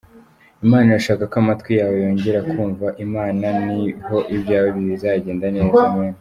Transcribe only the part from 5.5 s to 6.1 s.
neza, Amen.